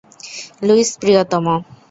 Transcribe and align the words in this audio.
Luis, 0.67 0.89
প্রিয়তম। 1.01 1.45